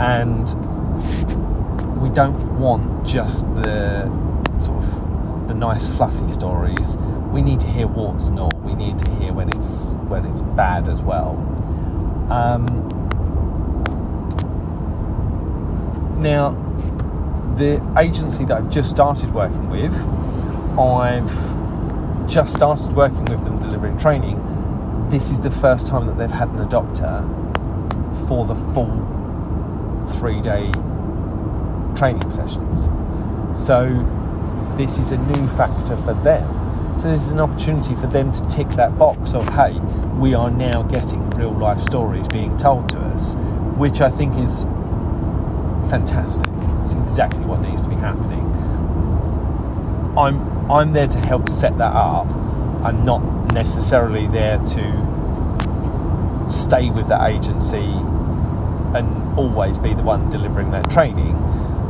and 0.00 0.48
we 2.00 2.08
don't 2.10 2.58
want 2.58 3.06
just 3.06 3.44
the 3.56 4.10
sort 4.60 4.82
of 4.82 5.48
the 5.48 5.54
nice 5.54 5.86
fluffy 5.96 6.28
stories. 6.32 6.96
We 7.32 7.42
need 7.42 7.60
to 7.60 7.68
hear 7.68 7.86
warts 7.86 8.28
and 8.28 8.38
all. 8.38 8.52
We 8.64 8.74
need 8.74 8.98
to 8.98 9.10
hear 9.16 9.32
when 9.32 9.48
it's 9.50 9.90
when 10.08 10.24
it's 10.26 10.42
bad 10.42 10.88
as 10.88 11.02
well. 11.02 11.36
Um, 12.30 12.66
now, 16.18 16.50
the 17.56 17.82
agency 17.98 18.44
that 18.46 18.56
I've 18.56 18.70
just 18.70 18.90
started 18.90 19.32
working 19.32 19.68
with, 19.70 19.94
I've 20.78 22.28
just 22.28 22.52
started 22.54 22.94
working 22.96 23.24
with 23.26 23.44
them 23.44 23.58
delivering 23.58 23.98
training. 23.98 24.42
This 25.10 25.30
is 25.30 25.40
the 25.40 25.50
first 25.50 25.86
time 25.86 26.06
that 26.06 26.18
they've 26.18 26.30
had 26.30 26.48
an 26.48 26.68
adopter 26.68 27.22
for 28.26 28.46
the 28.46 28.54
full 28.74 30.06
three 30.18 30.40
day 30.40 30.72
training 31.96 32.30
sessions. 32.30 32.88
So 33.56 33.86
this 34.76 34.98
is 34.98 35.12
a 35.12 35.16
new 35.16 35.48
factor 35.50 35.96
for 35.98 36.14
them. 36.22 36.98
So 36.98 37.10
this 37.10 37.20
is 37.22 37.32
an 37.32 37.40
opportunity 37.40 37.94
for 37.94 38.06
them 38.06 38.32
to 38.32 38.46
tick 38.48 38.68
that 38.70 38.98
box 38.98 39.34
of 39.34 39.48
hey, 39.50 39.78
we 40.18 40.34
are 40.34 40.50
now 40.50 40.82
getting 40.82 41.28
real 41.30 41.52
life 41.52 41.82
stories 41.82 42.26
being 42.28 42.56
told 42.56 42.88
to 42.90 42.98
us, 42.98 43.34
which 43.76 44.00
I 44.00 44.10
think 44.10 44.36
is 44.38 44.64
fantastic. 45.90 46.50
It's 46.84 46.94
exactly 46.94 47.44
what 47.44 47.60
needs 47.60 47.82
to 47.82 47.88
be 47.88 47.96
happening. 47.96 48.44
I'm 50.16 50.70
I'm 50.70 50.92
there 50.92 51.06
to 51.06 51.18
help 51.18 51.48
set 51.48 51.76
that 51.78 51.92
up. 51.92 52.26
I'm 52.82 53.04
not 53.04 53.52
necessarily 53.52 54.26
there 54.28 54.58
to 54.58 56.46
stay 56.50 56.90
with 56.90 57.08
that 57.08 57.28
agency 57.30 57.86
and 58.96 59.38
always 59.38 59.78
be 59.78 59.94
the 59.94 60.02
one 60.02 60.30
delivering 60.30 60.70
that 60.70 60.90
training, 60.90 61.34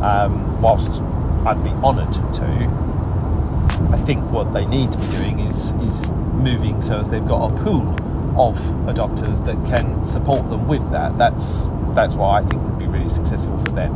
um, 0.02 0.60
whilst 0.60 1.00
I'd 1.46 1.62
be 1.62 1.70
honoured 1.70 2.12
to. 2.34 2.44
I 3.92 3.98
think 4.04 4.28
what 4.32 4.52
they 4.52 4.66
need 4.66 4.90
to 4.92 4.98
be 4.98 5.08
doing 5.08 5.38
is 5.40 5.72
is 5.74 6.10
moving 6.10 6.82
so 6.82 6.98
as 6.98 7.08
they've 7.08 7.26
got 7.26 7.52
a 7.52 7.62
pool 7.62 7.88
of 8.36 8.56
adopters 8.86 9.44
that 9.46 9.56
can 9.70 10.04
support 10.06 10.50
them 10.50 10.66
with 10.66 10.90
that. 10.90 11.16
That's 11.18 11.66
that's 11.94 12.14
what 12.14 12.30
I 12.30 12.42
think 12.46 12.62
would 12.62 12.78
be 12.78 12.86
really 12.86 13.08
successful 13.08 13.56
for 13.64 13.70
them. 13.70 13.94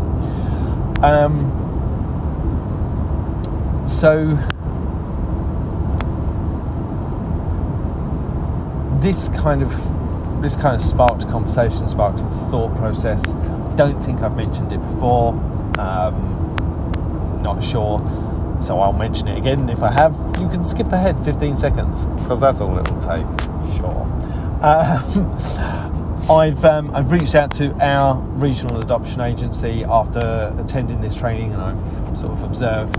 Um, 1.04 1.56
so 3.88 4.38
this 9.00 9.28
kind 9.30 9.62
of 9.62 9.70
this 10.42 10.54
kind 10.56 10.80
of 10.80 10.86
sparked 10.86 11.24
a 11.24 11.26
conversation, 11.26 11.88
sparked 11.88 12.20
a 12.20 12.28
thought 12.48 12.74
process. 12.76 13.26
I 13.34 13.74
don't 13.76 14.00
think 14.02 14.20
I've 14.20 14.36
mentioned 14.36 14.72
it 14.72 14.78
before. 14.78 15.32
Um, 15.78 16.39
not 17.40 17.62
sure, 17.62 17.98
so 18.60 18.80
I'll 18.80 18.92
mention 18.92 19.28
it 19.28 19.38
again. 19.38 19.68
If 19.68 19.82
I 19.82 19.92
have, 19.92 20.12
you 20.38 20.48
can 20.48 20.64
skip 20.64 20.92
ahead 20.92 21.22
15 21.24 21.56
seconds 21.56 22.04
because 22.22 22.40
that's 22.40 22.60
all 22.60 22.78
it'll 22.78 23.00
take. 23.00 23.26
Sure. 23.76 24.02
Um, 24.62 25.90
I've 26.30 26.64
um, 26.64 26.94
I've 26.94 27.10
reached 27.10 27.34
out 27.34 27.50
to 27.52 27.72
our 27.84 28.14
regional 28.14 28.80
adoption 28.80 29.20
agency 29.20 29.84
after 29.84 30.54
attending 30.58 31.00
this 31.00 31.16
training, 31.16 31.54
and 31.54 31.62
I've 31.62 32.18
sort 32.18 32.32
of 32.32 32.42
observed 32.42 32.96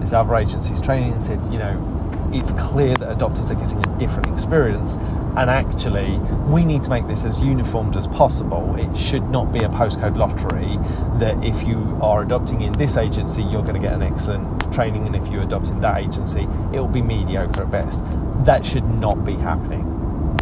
this 0.00 0.12
other 0.12 0.34
agency's 0.36 0.82
training 0.82 1.12
and 1.12 1.22
said, 1.22 1.40
you 1.52 1.58
know, 1.58 1.93
it's 2.34 2.52
clear 2.52 2.94
that 2.96 3.18
adopters 3.18 3.50
are 3.50 3.54
getting 3.54 3.78
a 3.84 3.98
different 3.98 4.32
experience. 4.32 4.96
And 5.36 5.50
actually, 5.50 6.18
we 6.48 6.64
need 6.64 6.82
to 6.82 6.90
make 6.90 7.06
this 7.08 7.24
as 7.24 7.38
uniformed 7.38 7.96
as 7.96 8.06
possible. 8.08 8.76
It 8.76 8.96
should 8.96 9.28
not 9.30 9.52
be 9.52 9.60
a 9.60 9.68
postcode 9.68 10.16
lottery 10.16 10.78
that 11.18 11.42
if 11.44 11.66
you 11.66 11.98
are 12.02 12.22
adopting 12.22 12.62
in 12.62 12.72
this 12.74 12.96
agency, 12.96 13.42
you're 13.42 13.62
going 13.62 13.74
to 13.74 13.80
get 13.80 13.92
an 13.92 14.02
excellent 14.02 14.72
training, 14.72 15.06
and 15.06 15.16
if 15.16 15.26
you 15.32 15.40
adopt 15.40 15.68
in 15.68 15.80
that 15.80 15.98
agency, 15.98 16.42
it 16.72 16.78
will 16.78 16.88
be 16.88 17.02
mediocre 17.02 17.62
at 17.62 17.70
best. 17.70 18.00
That 18.44 18.64
should 18.64 18.86
not 18.86 19.24
be 19.24 19.34
happening. 19.34 19.90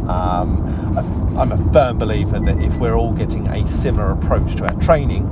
Um, 0.08 0.98
I'm 1.38 1.52
a 1.52 1.72
firm 1.72 1.98
believer 1.98 2.40
that 2.40 2.58
if 2.60 2.74
we're 2.76 2.94
all 2.94 3.12
getting 3.12 3.46
a 3.46 3.66
similar 3.68 4.10
approach 4.10 4.56
to 4.56 4.66
our 4.66 4.74
training, 4.80 5.28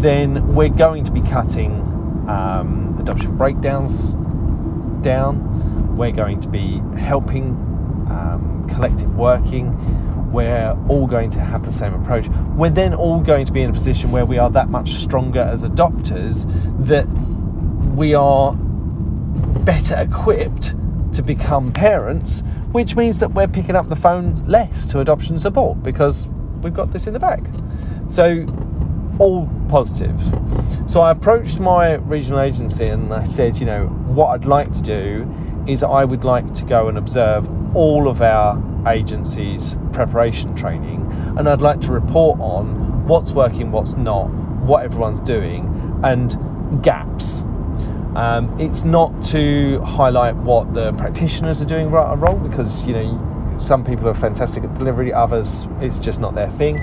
then 0.00 0.54
we're 0.54 0.70
going 0.70 1.04
to 1.04 1.12
be 1.12 1.20
cutting 1.22 1.72
um, 2.28 2.96
adoption 2.98 3.36
breakdowns 3.36 4.14
down. 5.02 5.53
We're 5.96 6.12
going 6.12 6.40
to 6.40 6.48
be 6.48 6.82
helping 6.98 7.50
um, 8.10 8.66
collective 8.68 9.14
working. 9.14 10.32
We're 10.32 10.76
all 10.88 11.06
going 11.06 11.30
to 11.30 11.40
have 11.40 11.64
the 11.64 11.72
same 11.72 11.94
approach. 11.94 12.28
We're 12.56 12.70
then 12.70 12.94
all 12.94 13.20
going 13.20 13.46
to 13.46 13.52
be 13.52 13.62
in 13.62 13.70
a 13.70 13.72
position 13.72 14.10
where 14.10 14.26
we 14.26 14.38
are 14.38 14.50
that 14.50 14.68
much 14.68 14.94
stronger 14.94 15.40
as 15.40 15.62
adopters 15.62 16.44
that 16.86 17.06
we 17.94 18.14
are 18.14 18.54
better 19.64 19.96
equipped 19.96 20.74
to 21.14 21.22
become 21.22 21.72
parents, 21.72 22.42
which 22.72 22.96
means 22.96 23.20
that 23.20 23.32
we're 23.32 23.46
picking 23.46 23.76
up 23.76 23.88
the 23.88 23.96
phone 23.96 24.44
less 24.46 24.88
to 24.88 25.00
adoption 25.00 25.38
support 25.38 25.82
because 25.82 26.26
we've 26.62 26.74
got 26.74 26.92
this 26.92 27.06
in 27.06 27.12
the 27.12 27.20
back. 27.20 27.42
So 28.08 28.44
all 29.18 29.48
positive. 29.68 30.20
So 30.88 31.00
I 31.00 31.12
approached 31.12 31.60
my 31.60 31.94
regional 31.94 32.40
agency 32.40 32.86
and 32.86 33.12
I 33.12 33.24
said, 33.24 33.58
you 33.58 33.66
know, 33.66 33.86
what 33.86 34.28
I'd 34.28 34.44
like 34.44 34.72
to 34.74 34.82
do 34.82 35.22
is 35.66 35.82
I 35.82 36.04
would 36.04 36.24
like 36.24 36.54
to 36.54 36.64
go 36.64 36.88
and 36.88 36.98
observe 36.98 37.48
all 37.76 38.08
of 38.08 38.22
our 38.22 38.62
agency's 38.88 39.76
preparation 39.92 40.54
training 40.54 41.00
and 41.38 41.48
I'd 41.48 41.60
like 41.60 41.80
to 41.82 41.92
report 41.92 42.38
on 42.40 43.06
what's 43.06 43.32
working, 43.32 43.72
what's 43.72 43.94
not, 43.94 44.26
what 44.64 44.84
everyone's 44.84 45.20
doing, 45.20 46.00
and 46.04 46.82
gaps. 46.82 47.42
Um, 48.16 48.54
it's 48.60 48.84
not 48.84 49.24
to 49.26 49.80
highlight 49.80 50.36
what 50.36 50.72
the 50.74 50.92
practitioners 50.92 51.60
are 51.60 51.64
doing 51.64 51.90
right 51.90 52.08
or 52.08 52.16
wrong 52.16 52.48
because, 52.48 52.84
you 52.84 52.92
know, 52.92 53.58
some 53.60 53.84
people 53.84 54.08
are 54.08 54.14
fantastic 54.14 54.62
at 54.64 54.74
delivery, 54.74 55.12
others, 55.12 55.66
it's 55.80 55.98
just 55.98 56.20
not 56.20 56.34
their 56.34 56.50
thing 56.52 56.78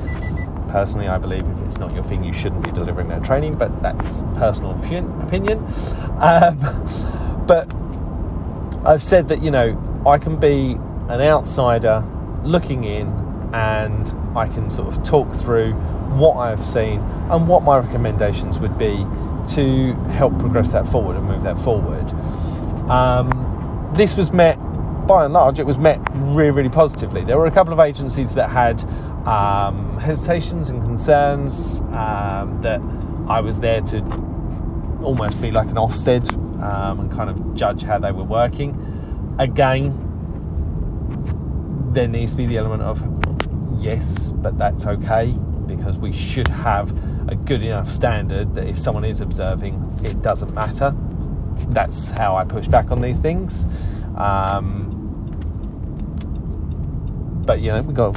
personally, 0.71 1.07
I 1.07 1.17
believe 1.17 1.45
if 1.45 1.57
it's 1.67 1.77
not 1.77 1.93
your 1.93 2.03
thing, 2.03 2.23
you 2.23 2.33
shouldn't 2.33 2.63
be 2.63 2.71
delivering 2.71 3.09
that 3.09 3.23
training, 3.23 3.55
but 3.55 3.81
that's 3.81 4.21
personal 4.37 4.71
opinion. 4.71 5.57
Um, 6.19 7.43
but 7.47 7.69
I've 8.83 9.03
said 9.03 9.27
that, 9.29 9.43
you 9.43 9.51
know, 9.51 10.03
I 10.07 10.17
can 10.17 10.39
be 10.39 10.77
an 11.09 11.21
outsider 11.21 12.03
looking 12.43 12.83
in 12.83 13.07
and 13.53 14.09
I 14.35 14.47
can 14.47 14.71
sort 14.71 14.87
of 14.87 15.03
talk 15.03 15.33
through 15.35 15.73
what 16.17 16.37
I've 16.37 16.65
seen 16.65 16.99
and 17.29 17.47
what 17.47 17.63
my 17.63 17.77
recommendations 17.77 18.59
would 18.59 18.77
be 18.77 19.05
to 19.49 19.93
help 20.11 20.37
progress 20.39 20.71
that 20.71 20.87
forward 20.87 21.15
and 21.15 21.25
move 21.27 21.43
that 21.43 21.59
forward. 21.63 22.09
Um, 22.89 23.91
this 23.95 24.15
was 24.15 24.31
met, 24.31 24.55
by 25.07 25.25
and 25.25 25.33
large, 25.33 25.59
it 25.59 25.65
was 25.65 25.77
met 25.77 25.99
really, 26.13 26.51
really 26.51 26.69
positively. 26.69 27.23
There 27.23 27.37
were 27.37 27.45
a 27.45 27.51
couple 27.51 27.73
of 27.73 27.79
agencies 27.79 28.33
that 28.33 28.49
had 28.49 28.83
um, 29.27 29.99
hesitations 29.99 30.69
and 30.69 30.81
concerns 30.81 31.79
um, 31.91 32.59
that 32.63 32.81
I 33.29 33.41
was 33.41 33.59
there 33.59 33.81
to 33.81 34.01
almost 35.03 35.41
be 35.41 35.51
like 35.51 35.67
an 35.67 35.75
Ofsted 35.75 36.31
um, 36.61 36.99
and 36.99 37.11
kind 37.11 37.29
of 37.29 37.55
judge 37.55 37.83
how 37.83 37.99
they 37.99 38.11
were 38.11 38.23
working. 38.23 39.35
Again, 39.39 40.07
there 41.93 42.07
needs 42.07 42.31
to 42.31 42.37
be 42.37 42.45
the 42.45 42.57
element 42.57 42.83
of 42.83 43.01
yes, 43.81 44.31
but 44.31 44.57
that's 44.57 44.85
okay 44.85 45.35
because 45.67 45.97
we 45.97 46.11
should 46.11 46.47
have 46.47 46.91
a 47.29 47.35
good 47.35 47.63
enough 47.63 47.91
standard 47.91 48.55
that 48.55 48.67
if 48.67 48.77
someone 48.77 49.05
is 49.05 49.21
observing, 49.21 49.99
it 50.03 50.21
doesn't 50.21 50.53
matter. 50.53 50.95
That's 51.69 52.09
how 52.09 52.35
I 52.35 52.43
push 52.43 52.67
back 52.67 52.91
on 52.91 53.01
these 53.01 53.19
things. 53.19 53.65
Um, 54.17 54.97
but 57.45 57.61
you 57.61 57.71
know, 57.71 57.81
we've 57.81 57.95
got 57.95 58.13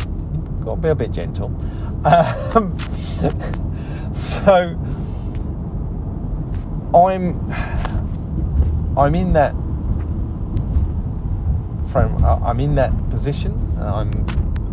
got 0.64 0.76
to 0.76 0.80
be 0.80 0.88
a 0.88 0.94
bit 0.94 1.12
gentle. 1.12 1.52
Um, 2.04 2.76
so 4.14 4.78
I'm 6.94 7.52
I'm 8.96 9.14
in 9.16 9.32
that 9.32 9.52
frame. 11.90 12.24
I'm 12.24 12.60
in 12.60 12.76
that 12.76 12.92
position, 13.10 13.76
I'm 13.80 14.12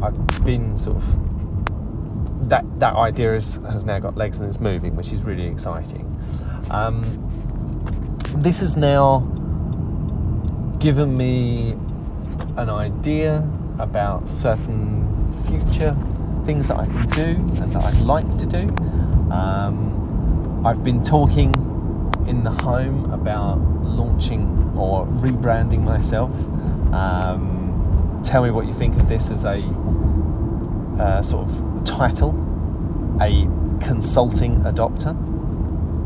I've 0.03 0.43
been 0.45 0.77
sort 0.77 0.97
of 0.97 2.49
that 2.49 2.63
that 2.79 2.95
idea 2.95 3.35
is, 3.35 3.55
has 3.69 3.85
now 3.85 3.97
got 3.99 4.15
legs 4.17 4.39
and 4.39 4.49
is 4.49 4.59
moving, 4.59 4.95
which 4.95 5.11
is 5.11 5.23
really 5.23 5.47
exciting. 5.47 6.05
Um, 6.69 7.17
this 8.35 8.59
has 8.59 8.77
now 8.77 9.19
given 10.79 11.17
me 11.17 11.71
an 12.57 12.69
idea 12.69 13.47
about 13.79 14.29
certain 14.29 15.07
future 15.47 15.95
things 16.45 16.67
that 16.67 16.77
I 16.77 16.85
can 16.85 17.09
do 17.09 17.61
and 17.61 17.73
that 17.75 17.83
I'd 17.83 18.01
like 18.01 18.37
to 18.37 18.45
do. 18.45 18.69
Um, 19.31 20.63
I've 20.65 20.83
been 20.83 21.03
talking 21.03 21.53
in 22.27 22.43
the 22.43 22.51
home 22.51 23.11
about 23.11 23.59
launching 23.83 24.73
or 24.77 25.05
rebranding 25.05 25.81
myself. 25.83 26.31
Um, 26.93 28.21
tell 28.23 28.43
me 28.43 28.51
what 28.51 28.67
you 28.67 28.73
think 28.73 28.97
of 28.97 29.07
this 29.07 29.31
as 29.31 29.45
a 29.45 29.57
uh, 30.99 31.21
sort 31.21 31.47
of 31.47 31.85
title, 31.85 32.31
a 33.21 33.47
consulting 33.83 34.61
adopter. 34.61 35.15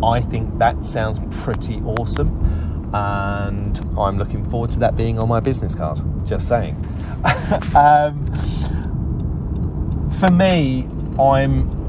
I 0.03 0.21
think 0.21 0.57
that 0.59 0.85
sounds 0.85 1.19
pretty 1.43 1.77
awesome, 1.81 2.91
and 2.93 3.77
I'm 3.97 4.17
looking 4.17 4.49
forward 4.49 4.71
to 4.71 4.79
that 4.79 4.95
being 4.95 5.19
on 5.19 5.27
my 5.27 5.39
business 5.39 5.75
card. 5.75 6.01
Just 6.25 6.47
saying. 6.47 6.75
um, 7.75 8.31
for 10.19 10.29
me, 10.31 10.87
I'm 11.19 11.84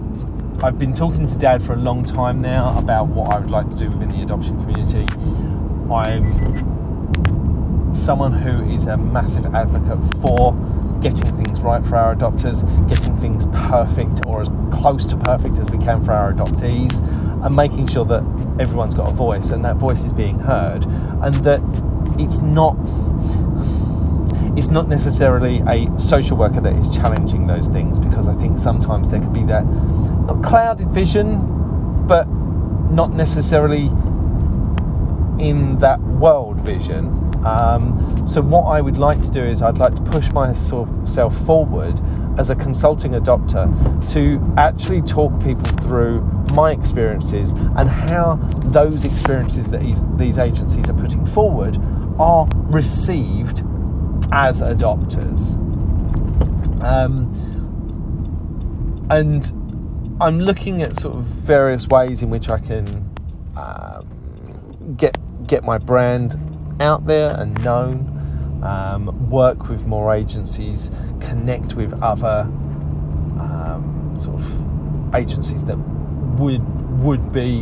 I've 0.63 0.79
been 0.79 0.95
talking 0.95 1.27
to 1.27 1.37
Dad 1.37 1.63
for 1.63 1.75
a 1.75 1.77
long 1.77 2.03
time 2.03 2.41
now 2.41 2.79
about 2.79 3.09
what 3.09 3.31
I 3.31 3.39
would 3.39 3.51
like 3.51 3.69
to 3.69 3.77
do 3.77 3.91
within 3.91 4.09
the 4.09 4.23
adoption 4.23 4.59
community. 4.63 5.07
I'm 5.93 7.95
someone 7.95 8.33
who 8.33 8.63
is 8.73 8.87
a 8.87 8.97
massive 8.97 9.55
advocate 9.55 9.99
for 10.23 10.55
getting 11.03 11.37
things 11.37 11.61
right 11.61 11.85
for 11.85 11.97
our 11.97 12.17
adopters, 12.17 12.63
getting 12.89 13.15
things 13.19 13.45
perfect 13.53 14.25
or 14.27 14.41
as 14.41 14.49
close 14.73 15.05
to 15.07 15.19
perfect 15.19 15.59
as 15.59 15.69
we 15.69 15.77
can 15.77 16.03
for 16.03 16.13
our 16.13 16.33
adoptees, 16.33 16.91
and 17.45 17.55
making 17.55 17.89
sure 17.89 18.07
that 18.07 18.23
everyone's 18.59 18.95
got 18.95 19.11
a 19.11 19.15
voice 19.15 19.51
and 19.51 19.63
that 19.63 19.77
voice 19.77 20.05
is 20.05 20.13
being 20.15 20.39
heard, 20.39 20.87
and 21.23 21.45
that 21.45 21.61
it's 22.19 22.39
not 22.39 22.79
it's 24.57 24.69
not 24.69 24.89
necessarily 24.89 25.63
a 25.69 25.87
social 26.01 26.37
worker 26.37 26.61
that 26.63 26.75
is 26.77 26.89
challenging 26.89 27.47
those 27.47 27.69
things 27.69 27.99
because 27.99 28.27
I 28.27 28.35
think 28.37 28.59
sometimes 28.59 29.11
there 29.11 29.21
could 29.21 29.35
be 29.35 29.45
that 29.45 29.65
not 30.27 30.43
clouded 30.43 30.89
vision, 30.89 32.07
but 32.07 32.27
not 32.91 33.13
necessarily 33.13 33.87
in 35.39 35.79
that 35.81 36.01
world 36.01 36.59
vision. 36.61 37.23
Um, 37.45 38.27
so, 38.27 38.41
what 38.41 38.63
I 38.63 38.81
would 38.81 38.97
like 38.97 39.23
to 39.23 39.31
do 39.31 39.45
is, 39.45 39.63
I'd 39.63 39.79
like 39.79 39.95
to 39.95 40.03
push 40.03 40.31
myself 40.33 41.47
forward 41.47 42.01
as 42.39 42.51
a 42.51 42.55
consulting 42.57 43.13
adopter 43.13 43.67
to 44.13 44.43
actually 44.57 45.03
talk 45.03 45.33
people 45.43 45.71
through 45.83 46.23
my 46.53 46.73
experiences 46.73 47.51
and 47.77 47.89
how 47.89 48.37
those 48.65 49.05
experiences 49.05 49.69
that 49.69 49.83
these 50.19 50.39
agencies 50.39 50.91
are 50.91 50.95
putting 50.95 51.25
forward 51.27 51.79
are 52.19 52.49
received 52.69 53.63
as 54.33 54.61
adopters. 54.61 55.55
Um, 56.83 57.45
and 59.11 59.45
I'm 60.21 60.41
looking 60.41 60.83
at 60.83 60.99
sort 60.99 61.17
of 61.17 61.25
various 61.25 61.87
ways 61.89 62.23
in 62.23 62.31
which 62.31 62.49
I 62.49 62.59
can 62.59 63.11
um, 63.57 64.95
get 64.97 65.17
get 65.47 65.65
my 65.65 65.79
brand 65.79 66.37
out 66.81 67.07
there 67.07 67.35
and 67.39 67.63
known. 67.63 68.13
Um, 68.63 69.31
work 69.31 69.69
with 69.69 69.87
more 69.87 70.15
agencies, 70.15 70.91
connect 71.21 71.75
with 71.75 71.93
other 72.03 72.41
um, 73.39 74.17
sort 74.19 74.41
of 74.41 75.15
agencies 75.15 75.63
that 75.65 75.77
would 75.77 76.63
would 77.01 77.33
be 77.33 77.61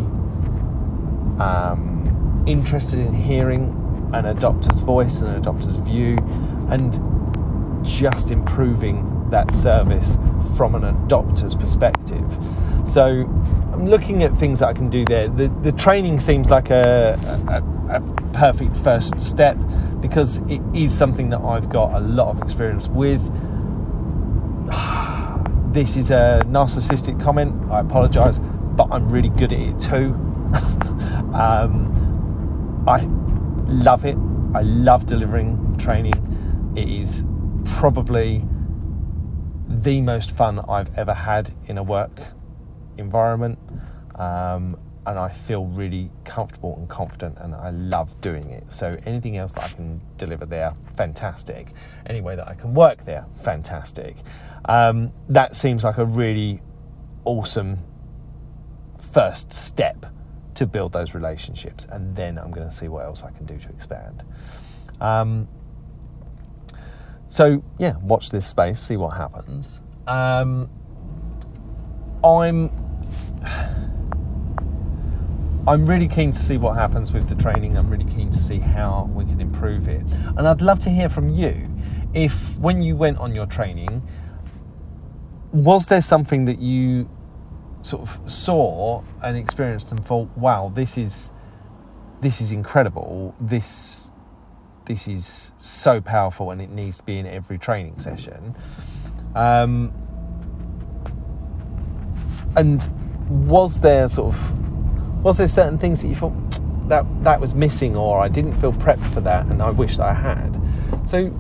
um, 1.40 2.44
interested 2.46 3.00
in 3.00 3.12
hearing 3.12 3.81
an 4.14 4.27
adopter's 4.27 4.81
voice 4.81 5.20
and 5.20 5.29
an 5.29 5.42
adopter's 5.42 5.77
view 5.77 6.16
and 6.70 7.85
just 7.85 8.31
improving 8.31 9.29
that 9.31 9.53
service 9.55 10.16
from 10.57 10.74
an 10.74 10.83
adopter's 10.83 11.55
perspective. 11.55 12.24
So 12.87 13.05
I'm 13.72 13.87
looking 13.87 14.22
at 14.22 14.37
things 14.38 14.61
that 14.61 14.68
I 14.68 14.72
can 14.72 14.90
do 14.90 15.05
there. 15.05 15.29
The, 15.29 15.48
the 15.62 15.72
training 15.72 16.20
seems 16.20 16.50
like 16.50 16.70
a, 16.70 17.18
a, 17.48 17.96
a 17.96 18.00
perfect 18.33 18.77
first 18.79 19.20
step 19.20 19.57
because 20.00 20.38
it 20.48 20.61
is 20.74 20.92
something 20.96 21.31
that 21.31 21.40
I've 21.40 21.70
got 21.70 21.94
a 21.94 22.00
lot 22.00 22.29
of 22.29 22.42
experience 22.42 22.88
with. 22.88 23.20
This 25.74 25.96
is 25.96 26.12
a 26.12 26.40
narcissistic 26.46 27.20
comment. 27.20 27.68
I 27.68 27.81
apologise, 27.81 28.38
but 28.77 28.87
I'm 28.92 29.11
really 29.11 29.31
good 29.31 29.53
at 29.53 29.59
it 29.59 29.81
too. 29.81 30.14
um, 31.35 32.85
I 32.87 33.00
love 33.66 34.05
it. 34.05 34.16
I 34.55 34.62
love 34.62 35.07
delivering 35.07 35.77
training. 35.79 36.34
It 36.76 36.88
is 36.88 37.24
probably 37.64 38.44
the 39.68 40.00
most 40.00 40.32
fun 40.32 40.58
I've 40.60 40.96
ever 40.98 41.14
had 41.14 41.54
in 41.66 41.78
a 41.78 41.82
work 41.82 42.20
environment. 42.98 43.58
Um, 44.16 44.76
and 45.06 45.18
I 45.18 45.28
feel 45.28 45.66
really 45.66 46.10
comfortable 46.24 46.76
and 46.76 46.88
confident, 46.88 47.37
and 47.40 47.54
I 47.54 47.70
love 47.70 48.20
doing 48.20 48.50
it. 48.50 48.64
So, 48.70 48.94
anything 49.04 49.37
else 49.37 49.52
that 49.52 49.64
I 49.64 49.68
can 49.68 50.00
deliver 50.16 50.46
there, 50.46 50.74
fantastic. 50.96 51.68
Any 52.06 52.20
way 52.20 52.37
that 52.37 52.48
I 52.48 52.54
can 52.54 52.72
work 52.72 53.04
there, 53.04 53.26
fantastic. 53.42 54.16
Um, 54.64 55.12
that 55.28 55.56
seems 55.56 55.84
like 55.84 55.98
a 55.98 56.06
really 56.06 56.62
awesome 57.24 57.80
first 59.12 59.52
step 59.52 60.06
to 60.54 60.66
build 60.66 60.92
those 60.92 61.14
relationships, 61.14 61.87
and 61.90 62.16
then 62.16 62.38
I'm 62.38 62.50
going 62.50 62.68
to 62.68 62.74
see 62.74 62.88
what 62.88 63.04
else 63.04 63.22
I 63.24 63.30
can 63.30 63.44
do 63.44 63.58
to 63.58 63.68
expand. 63.68 64.22
Um, 65.00 65.48
so, 67.35 67.64
yeah, 67.81 67.97
watch 67.97 68.31
this 68.31 68.47
space, 68.47 68.79
see 68.79 68.97
what 68.97 69.16
happens. 69.16 69.81
Um, 70.07 70.70
I'm. 72.23 72.70
I'm 75.66 75.85
really 75.85 76.07
keen 76.07 76.31
to 76.31 76.38
see 76.38 76.59
what 76.59 76.77
happens 76.77 77.11
with 77.11 77.29
the 77.29 77.35
training. 77.35 77.77
I'm 77.77 77.90
really 77.90 78.05
keen 78.05 78.31
to 78.31 78.38
see 78.38 78.61
how 78.61 79.11
we 79.12 79.25
can 79.25 79.40
improve 79.40 79.88
it. 79.88 80.03
And 80.37 80.47
I'd 80.47 80.62
love 80.62 80.79
to 80.81 80.90
hear 80.90 81.09
from 81.09 81.29
you 81.29 81.68
if, 82.12 82.57
when 82.59 82.83
you 82.83 82.94
went 82.94 83.18
on 83.18 83.35
your 83.35 83.47
training, 83.47 84.07
was 85.53 85.87
there 85.87 86.03
something 86.03 86.44
that 86.44 86.61
you 86.61 87.11
sort 87.83 88.03
of 88.03 88.31
saw 88.31 89.03
and 89.25 89.37
experienced 89.37 89.90
and 89.90 90.07
thought, 90.07 90.29
"Wow, 90.37 90.70
this 90.73 90.97
is 90.97 91.33
this 92.20 92.40
is 92.40 92.53
incredible. 92.53 93.35
This 93.40 94.04
this 94.87 95.09
is 95.09 95.53
so 95.59 96.01
powerful, 96.01 96.51
and 96.51 96.61
it 96.61 96.70
needs 96.70 96.99
to 96.99 97.05
be 97.05 97.18
in 97.18 97.27
every 97.27 97.59
training 97.59 97.99
session." 98.01 98.55
Um, 99.35 99.92
and 102.57 102.88
was 103.49 103.81
there 103.81 104.09
sort 104.09 104.35
of 104.35 105.23
was 105.25 105.38
there 105.38 105.49
certain 105.49 105.79
things 105.79 106.03
that 106.03 106.09
you 106.09 106.14
thought 106.14 106.88
that 106.88 107.05
that 107.25 107.40
was 107.40 107.55
missing, 107.55 107.97
or 107.97 108.20
I 108.20 108.29
didn't 108.29 108.61
feel 108.61 108.73
prepped 108.73 109.12
for 109.12 109.20
that, 109.23 109.47
and 109.47 109.62
I 109.62 109.70
wish 109.70 109.99
I 109.99 110.12
had? 110.12 110.61
So 111.07 111.31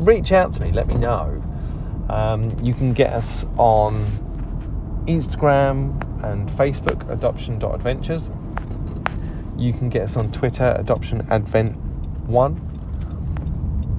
reach 0.00 0.32
out 0.32 0.52
to 0.54 0.62
me, 0.62 0.72
let 0.72 0.88
me 0.88 0.94
know. 0.94 1.42
Um, 2.08 2.58
you 2.60 2.74
can 2.74 2.92
get 2.92 3.12
us 3.12 3.44
on 3.56 4.04
Instagram 5.06 5.94
and 6.24 6.48
Facebook, 6.50 7.08
adoption.adventures. 7.08 8.30
You 9.56 9.72
can 9.72 9.88
get 9.88 10.02
us 10.02 10.16
on 10.16 10.32
Twitter, 10.32 10.76
adoptionadvent1. 10.82 12.69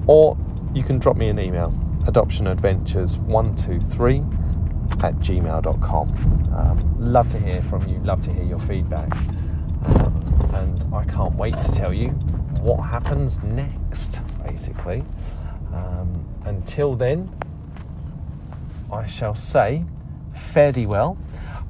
Or 0.06 0.36
you 0.74 0.82
can 0.82 0.98
drop 0.98 1.16
me 1.16 1.28
an 1.28 1.38
email, 1.38 1.70
adoptionadventures123 2.04 5.04
at 5.04 5.14
gmail.com. 5.16 6.08
Um, 6.54 6.94
love 6.98 7.30
to 7.30 7.38
hear 7.38 7.62
from 7.62 7.88
you, 7.88 7.98
love 8.00 8.22
to 8.22 8.32
hear 8.32 8.44
your 8.44 8.60
feedback. 8.60 9.10
Um, 9.86 10.50
and 10.54 10.94
I 10.94 11.04
can't 11.04 11.34
wait 11.34 11.54
to 11.62 11.72
tell 11.72 11.92
you 11.92 12.08
what 12.60 12.78
happens 12.78 13.42
next, 13.42 14.20
basically. 14.44 15.04
Um, 15.72 16.24
until 16.44 16.94
then, 16.94 17.34
I 18.92 19.06
shall 19.06 19.34
say, 19.34 19.84
fare 20.34 20.72
thee 20.72 20.86
well. 20.86 21.16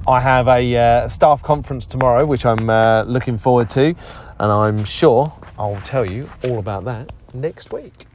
I 0.05 0.19
have 0.19 0.49
a 0.49 0.75
uh, 0.75 1.07
staff 1.07 1.41
conference 1.41 1.85
tomorrow, 1.85 2.25
which 2.25 2.45
I'm 2.45 2.69
uh, 2.69 3.03
looking 3.03 3.37
forward 3.37 3.69
to, 3.69 3.85
and 3.85 4.51
I'm 4.51 4.83
sure 4.83 5.31
I'll 5.57 5.79
tell 5.85 6.09
you 6.09 6.29
all 6.43 6.59
about 6.59 6.83
that 6.85 7.13
next 7.33 7.71
week. 7.71 8.05